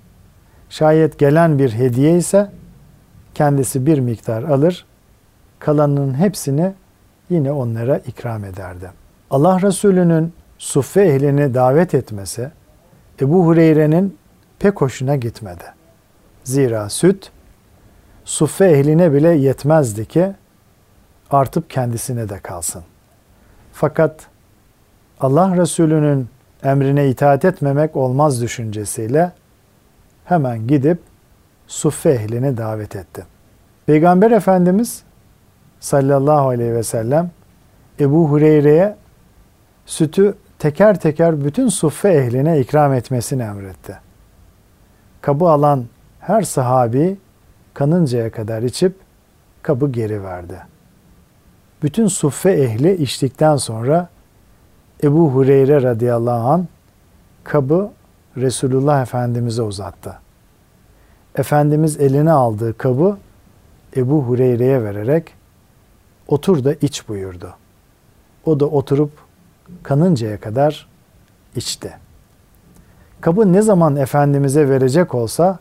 Şayet 0.71 1.19
gelen 1.19 1.59
bir 1.59 1.73
hediye 1.73 2.17
ise 2.17 2.51
kendisi 3.35 3.87
bir 3.87 3.99
miktar 3.99 4.43
alır, 4.43 4.87
kalanının 5.59 6.15
hepsini 6.15 6.73
yine 7.31 7.53
onlara 7.53 7.99
ikram 7.99 8.45
ederdi. 8.45 8.91
Allah 9.31 9.63
Resulü'nün 9.63 10.33
suffe 10.59 11.03
ehlini 11.03 11.55
davet 11.55 11.95
etmesi 11.95 12.51
Ebu 13.21 13.47
Hureyre'nin 13.47 14.19
pek 14.59 14.81
hoşuna 14.81 15.17
gitmedi. 15.17 15.65
Zira 16.45 16.89
süt 16.89 17.31
suffe 18.25 18.65
ehline 18.65 19.13
bile 19.13 19.29
yetmezdi 19.29 20.07
ki 20.07 20.33
artıp 21.31 21.71
kendisine 21.71 22.29
de 22.29 22.39
kalsın. 22.39 22.83
Fakat 23.73 24.27
Allah 25.21 25.57
Resulü'nün 25.57 26.29
emrine 26.63 27.09
itaat 27.09 27.45
etmemek 27.45 27.97
olmaz 27.97 28.43
düşüncesiyle 28.43 29.33
hemen 30.25 30.67
gidip 30.67 30.99
suffe 31.67 32.11
ehlini 32.11 32.57
davet 32.57 32.97
etti. 32.97 33.27
Peygamber 33.87 34.31
Efendimiz 34.31 35.03
sallallahu 35.81 36.49
aleyhi 36.49 36.75
ve 36.75 36.83
sellem 36.83 37.31
Ebu 38.01 38.29
Hureyre'ye 38.31 38.97
sütü 39.87 40.35
teker 40.65 41.01
teker 41.01 41.45
bütün 41.45 41.69
suffe 41.69 42.09
ehline 42.09 42.61
ikram 42.61 42.93
etmesini 42.93 43.43
emretti. 43.43 43.99
Kabı 45.21 45.49
alan 45.49 45.85
her 46.21 46.43
sahabi 46.43 47.17
kanıncaya 47.75 48.33
kadar 48.33 48.63
içip 48.63 48.97
kabı 49.63 49.93
geri 49.93 50.25
verdi. 50.25 50.59
Bütün 51.83 52.07
suffe 52.07 52.53
ehli 52.53 53.03
içtikten 53.03 53.57
sonra 53.57 54.09
Ebu 55.03 55.31
Hureyre 55.31 55.83
radıyallahu 55.83 56.49
an 56.49 56.69
kabı 57.45 57.91
Resulullah 58.37 59.03
Efendimiz'e 59.03 59.63
uzattı. 59.63 60.19
Efendimiz 61.37 62.01
eline 62.01 62.33
aldığı 62.33 62.79
kabı 62.79 63.17
Ebu 63.97 64.23
Hureyre'ye 64.23 64.83
vererek 64.85 65.35
otur 66.29 66.65
da 66.65 66.75
iç 66.75 67.09
buyurdu. 67.09 67.55
O 68.45 68.61
da 68.61 68.67
oturup 68.67 69.24
kanıncaya 69.83 70.41
kadar 70.41 70.89
içti. 71.57 71.97
Kabı 73.21 73.53
ne 73.53 73.63
zaman 73.63 73.97
Efendimiz'e 73.97 74.69
verecek 74.69 75.15
olsa 75.15 75.59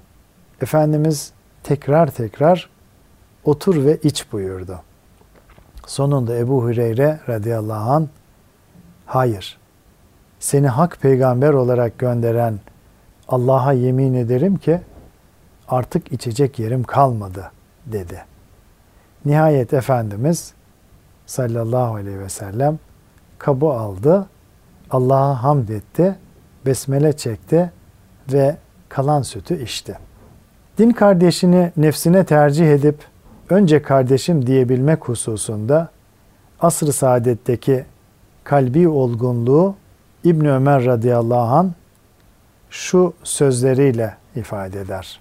Efendimiz 0.61 1.31
tekrar 1.63 2.07
tekrar 2.11 2.69
otur 3.43 3.85
ve 3.85 3.97
iç 3.97 4.31
buyurdu. 4.31 4.79
Sonunda 5.87 6.35
Ebu 6.35 6.69
Hüreyre 6.69 7.19
radıyallahu 7.29 7.91
an 7.91 8.09
hayır 9.05 9.57
seni 10.39 10.67
hak 10.67 11.01
peygamber 11.01 11.53
olarak 11.53 11.97
gönderen 11.97 12.59
Allah'a 13.27 13.73
yemin 13.73 14.13
ederim 14.13 14.57
ki 14.57 14.79
artık 15.67 16.11
içecek 16.11 16.59
yerim 16.59 16.83
kalmadı 16.83 17.51
dedi. 17.85 18.25
Nihayet 19.25 19.73
Efendimiz 19.73 20.53
sallallahu 21.25 21.95
aleyhi 21.95 22.19
ve 22.19 22.29
sellem 22.29 22.79
kabı 23.43 23.65
aldı, 23.65 24.27
Allah'a 24.89 25.43
hamd 25.43 25.69
etti, 25.69 26.15
besmele 26.65 27.13
çekti 27.13 27.71
ve 28.33 28.57
kalan 28.89 29.21
sütü 29.21 29.63
içti. 29.63 29.97
Din 30.77 30.91
kardeşini 30.91 31.71
nefsine 31.77 32.23
tercih 32.23 32.67
edip 32.67 32.97
önce 33.49 33.81
kardeşim 33.81 34.47
diyebilmek 34.47 35.09
hususunda 35.09 35.89
asr-ı 36.59 36.93
saadetteki 36.93 37.85
kalbi 38.43 38.87
olgunluğu 38.87 39.75
İbn 40.23 40.45
Ömer 40.45 40.85
radıyallahu 40.85 41.55
an 41.55 41.71
şu 42.69 43.13
sözleriyle 43.23 44.17
ifade 44.35 44.81
eder. 44.81 45.19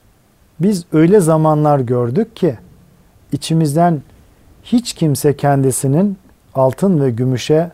Biz 0.61 0.85
öyle 0.93 1.21
zamanlar 1.21 1.79
gördük 1.79 2.37
ki 2.37 2.59
içimizden 3.33 4.03
hiç 4.65 4.93
kimse 4.93 5.37
kendisinin 5.37 6.19
altın 6.55 7.01
ve 7.01 7.11
gümüşe 7.11 7.71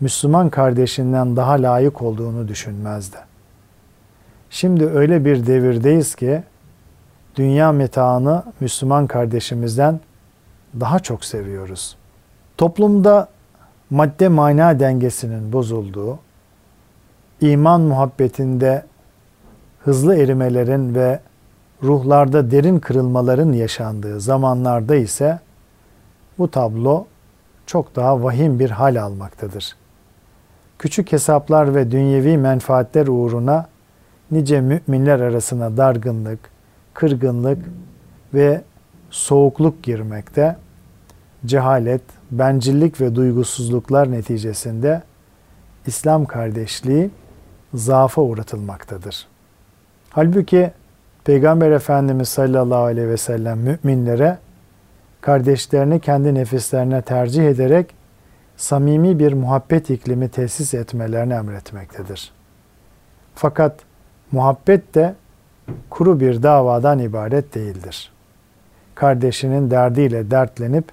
Müslüman 0.00 0.50
kardeşinden 0.50 1.36
daha 1.36 1.52
layık 1.52 2.02
olduğunu 2.02 2.48
düşünmezdi. 2.48 3.16
Şimdi 4.50 4.86
öyle 4.86 5.24
bir 5.24 5.46
devirdeyiz 5.46 6.14
ki 6.14 6.42
dünya 7.36 7.72
metaını 7.72 8.42
Müslüman 8.60 9.06
kardeşimizden 9.06 10.00
daha 10.80 10.98
çok 10.98 11.24
seviyoruz. 11.24 11.96
Toplumda 12.58 13.28
madde 13.90 14.28
mana 14.28 14.80
dengesinin 14.80 15.52
bozulduğu, 15.52 16.18
iman 17.40 17.80
muhabbetinde 17.80 18.84
hızlı 19.84 20.16
erimelerin 20.16 20.94
ve 20.94 21.20
ruhlarda 21.82 22.50
derin 22.50 22.78
kırılmaların 22.78 23.52
yaşandığı 23.52 24.20
zamanlarda 24.20 24.96
ise 24.96 25.38
bu 26.38 26.50
tablo 26.50 27.06
çok 27.66 27.96
daha 27.96 28.22
vahim 28.22 28.58
bir 28.58 28.70
hal 28.70 29.02
almaktadır. 29.02 29.76
Küçük 30.78 31.12
hesaplar 31.12 31.74
ve 31.74 31.90
dünyevi 31.90 32.38
menfaatler 32.38 33.06
uğruna 33.06 33.68
nice 34.30 34.60
müminler 34.60 35.20
arasına 35.20 35.76
dargınlık, 35.76 36.38
kırgınlık 36.94 37.58
ve 38.34 38.62
soğukluk 39.10 39.82
girmekte, 39.82 40.56
cehalet, 41.46 42.02
bencillik 42.30 43.00
ve 43.00 43.14
duygusuzluklar 43.14 44.10
neticesinde 44.10 45.02
İslam 45.86 46.24
kardeşliği 46.24 47.10
zaafa 47.74 48.22
uğratılmaktadır. 48.22 49.26
Halbuki 50.10 50.70
Peygamber 51.24 51.70
Efendimiz 51.70 52.28
sallallahu 52.28 52.84
aleyhi 52.84 53.08
ve 53.08 53.16
sellem 53.16 53.58
müminlere 53.58 54.38
kardeşlerini 55.20 56.00
kendi 56.00 56.34
nefislerine 56.34 57.02
tercih 57.02 57.44
ederek 57.44 57.95
samimi 58.56 59.18
bir 59.18 59.32
muhabbet 59.32 59.90
iklimi 59.90 60.28
tesis 60.28 60.74
etmelerini 60.74 61.32
emretmektedir. 61.32 62.32
Fakat 63.34 63.80
muhabbet 64.32 64.94
de 64.94 65.14
kuru 65.90 66.20
bir 66.20 66.42
davadan 66.42 66.98
ibaret 66.98 67.54
değildir. 67.54 68.12
Kardeşinin 68.94 69.70
derdiyle 69.70 70.30
dertlenip 70.30 70.84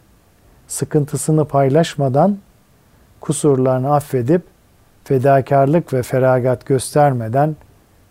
sıkıntısını 0.68 1.46
paylaşmadan 1.46 2.38
kusurlarını 3.22 3.96
affedip 3.96 4.42
fedakarlık 5.04 5.94
ve 5.94 6.04
feragat 6.04 6.66
göstermeden 6.66 7.56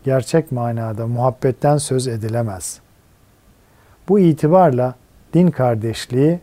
gerçek 0.04 0.52
manada 0.52 1.06
muhabbetten 1.06 1.76
söz 1.76 2.08
edilemez. 2.08 2.80
Bu 4.08 4.18
itibarla 4.18 4.94
din 5.34 5.50
kardeşliği 5.50 6.40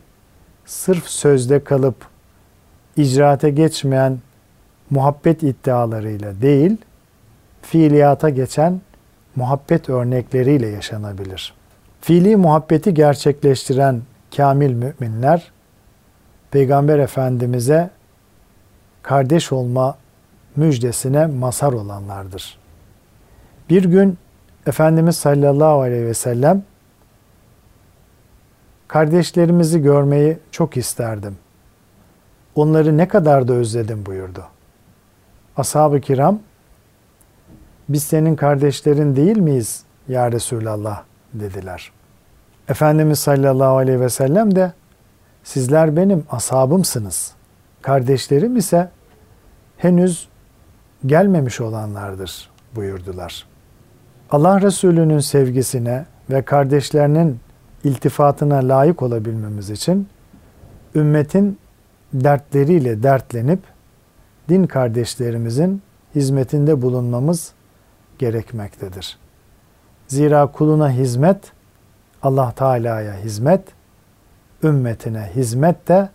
sırf 0.65 1.07
sözde 1.07 1.63
kalıp 1.63 1.95
icraate 3.01 3.49
geçmeyen 3.49 4.19
muhabbet 4.89 5.43
iddialarıyla 5.43 6.41
değil, 6.41 6.77
fiiliyata 7.62 8.29
geçen 8.29 8.81
muhabbet 9.35 9.89
örnekleriyle 9.89 10.67
yaşanabilir. 10.67 11.53
Fiili 12.01 12.35
muhabbeti 12.35 12.93
gerçekleştiren 12.93 14.01
kamil 14.38 14.73
müminler 14.73 15.51
Peygamber 16.51 16.99
Efendimiz'e 16.99 17.89
kardeş 19.03 19.51
olma 19.51 19.97
müjdesine 20.55 21.25
mazhar 21.25 21.73
olanlardır. 21.73 22.57
Bir 23.69 23.83
gün 23.83 24.17
Efendimiz 24.67 25.17
sallallahu 25.17 25.81
aleyhi 25.81 26.05
ve 26.05 26.13
sellem 26.13 26.63
kardeşlerimizi 28.88 29.81
görmeyi 29.81 30.38
çok 30.51 30.77
isterdim. 30.77 31.38
Onları 32.59 32.97
ne 32.97 33.07
kadar 33.07 33.47
da 33.47 33.53
özledim 33.53 34.05
buyurdu. 34.05 34.43
Ashab-ı 35.57 36.01
kiram 36.01 36.39
biz 37.89 38.03
senin 38.03 38.35
kardeşlerin 38.35 39.15
değil 39.15 39.37
miyiz 39.37 39.83
ya 40.07 40.31
Resulallah 40.31 41.03
dediler. 41.33 41.91
Efendimiz 42.69 43.19
sallallahu 43.19 43.77
aleyhi 43.77 43.99
ve 44.01 44.09
sellem 44.09 44.55
de 44.55 44.73
sizler 45.43 45.95
benim 45.95 46.23
ashabımsınız. 46.31 47.33
Kardeşlerim 47.81 48.57
ise 48.57 48.89
henüz 49.77 50.27
gelmemiş 51.05 51.61
olanlardır 51.61 52.49
buyurdular. 52.75 53.47
Allah 54.31 54.61
Resulü'nün 54.61 55.19
sevgisine 55.19 56.05
ve 56.29 56.41
kardeşlerinin 56.41 57.39
iltifatına 57.83 58.55
layık 58.55 59.01
olabilmemiz 59.01 59.69
için 59.69 60.07
ümmetin 60.95 61.59
dertleriyle 62.13 63.03
dertlenip 63.03 63.59
din 64.49 64.63
kardeşlerimizin 64.63 65.81
hizmetinde 66.15 66.81
bulunmamız 66.81 67.53
gerekmektedir. 68.19 69.17
Zira 70.07 70.47
kuluna 70.47 70.91
hizmet 70.91 71.51
Allah 72.21 72.51
Teala'ya 72.51 73.13
hizmet, 73.13 73.61
ümmetine 74.63 75.31
hizmet 75.35 75.87
de 75.87 76.09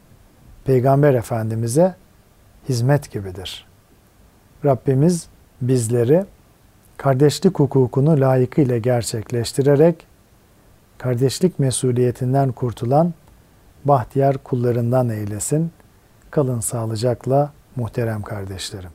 Peygamber 0.65 1.15
Efendimiz'e 1.15 1.95
hizmet 2.69 3.11
gibidir. 3.11 3.67
Rabbimiz 4.65 5.27
bizleri 5.61 6.25
kardeşlik 6.97 7.59
hukukunu 7.59 8.21
layıkıyla 8.21 8.79
gerçekleştirerek 8.79 10.07
kardeşlik 10.99 11.59
mesuliyetinden 11.59 12.53
kurtulan 12.53 13.15
bahtiyar 13.85 14.39
kullarından 14.39 15.09
eylesin. 15.09 15.71
Kalın 16.35 16.61
sağlıcakla 16.61 17.53
muhterem 17.77 18.23
kardeşlerim. 18.23 18.91